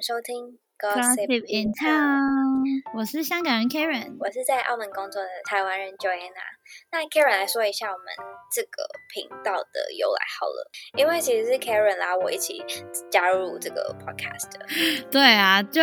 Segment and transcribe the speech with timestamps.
[0.00, 2.64] 收听 Gossip in Town，
[2.96, 6.40] 我是香港人 Karen，我是在澳门工作的台湾人 Joanna。
[6.90, 8.06] 那 Karen 来说一下我们
[8.50, 12.64] 这个频道的由来好了，因为其实是 Karen 拉我一起
[13.10, 14.64] 加入这个 podcast 的。
[15.12, 15.82] 对啊，就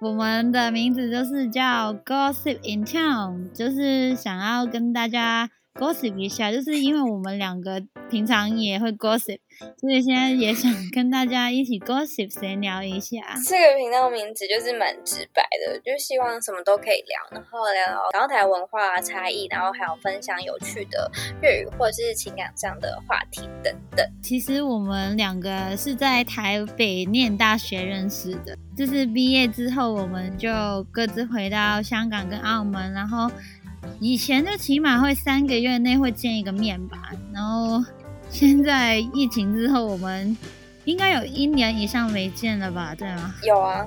[0.00, 5.48] 我们的名字就是叫 Gossip in Town，就是想要跟大家。
[5.74, 9.38] Gossip 一下，就是因为我们两个平常也会 gossip，
[9.78, 13.16] 所以现在也想跟大家一起 gossip 闲聊一下。
[13.46, 24.06] 这个频道名字就是蛮直白的，就希望什么都可以聊，然后聊聊港台文化差异，然后还有分享有趣的粤语或者是情感上的话题等等。
[24.22, 30.50] 其实我们两个是在台北念大学认识的，就是毕业之后我们就
[30.92, 33.30] 各自回到香港跟澳门，然后。
[34.00, 37.82] 以前就起码会三个月内会见一个面吧，然后
[38.30, 40.36] 现在疫情之后，我们
[40.84, 42.94] 应该有一年以上没见了吧？
[42.96, 43.34] 对吗？
[43.42, 43.86] 有啊，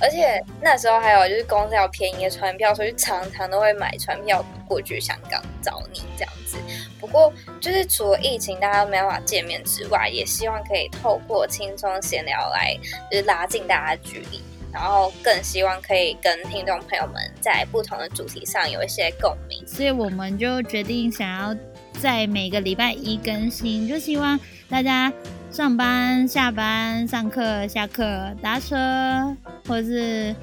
[0.00, 6.56] 而且那时候还有就是公司要便宜的船票，所以常常都会买船票过去香港找你这样子。
[7.00, 12.76] 不过就是除了疫情大家都没办法见面之外，也希望可以透过轻松闲聊来
[13.10, 14.40] 就是拉近大家距离。
[14.76, 21.56] 然后更希望可以跟听众朋友们在不同的主题上有一些共鸣，所以我们就决定想要
[21.98, 24.38] 在每个礼拜一更新，就希望
[24.68, 25.10] 大家
[25.50, 29.34] 上班、下班、上课、下课、搭车
[29.66, 30.36] 或是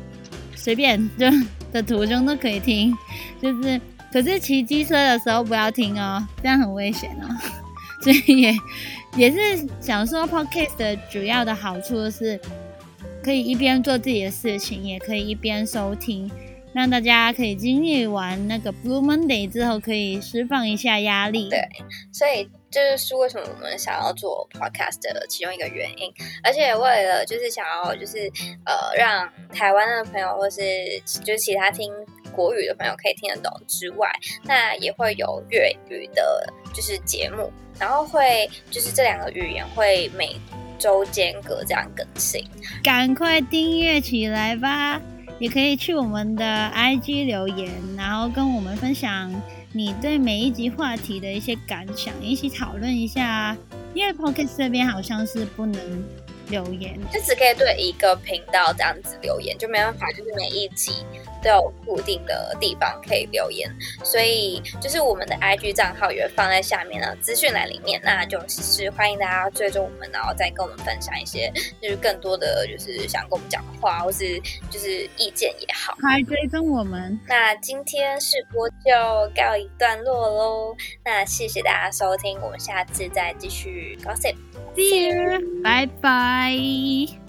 [0.55, 1.27] 随便就
[1.71, 2.91] 的途中都可以听。
[3.39, 3.79] 就是，
[4.11, 7.29] 可是骑机车的时候不要听哦， 这样很危险哦。
[8.01, 8.53] 所以也
[9.15, 12.41] 也是想说，Podcast 的主要的好处是。
[13.23, 16.29] 可以一边做自己的事情，也可以一边收听，
[16.73, 21.49] 让大家可以经历完那个 Blue Monday 之后，可以释放一下压力。
[21.49, 21.61] 对，
[22.11, 26.11] 所以这就是为什么我们想要做 Podcast 的其中一个原因。
[26.43, 28.29] 而且为了就是想要就是
[28.65, 30.61] 呃让台湾的朋友或是
[31.23, 31.91] 就是其他听
[32.31, 34.11] 国语的朋友可以听得懂之外，
[34.43, 40.35] 那也会有粤语的就是节目，然后会就是这两个语言会每。
[40.77, 42.45] 周间隔这样更新，
[42.83, 45.01] 赶快订阅起来吧！
[45.39, 49.33] 也可以去我们的 IG 留言，然后跟我们分享
[49.71, 53.57] 你对每一集话题的一些感想，一起讨论一下。
[53.93, 56.03] 因为 Podcast 这边好像是不能
[56.49, 60.93] 留言，就只可以对一个频道这样子留言，就没办法，就是每一集。
[61.43, 63.69] 都有固定的地方可以留言，
[64.03, 74.39] 所以就是我们的 IG 账号也会放在下面的资讯栏里面，那就是欢迎大家追踪我们，然后再跟我们分享一些就是更多的就是想跟我们讲的话，或是
[74.69, 77.19] 就是意见也好，快追踪我们。
[77.27, 78.75] 那今天试播就
[79.35, 87.22] 告一段落喽，那谢谢大家收听，我们下次再继续 gossip，see you，拜拜。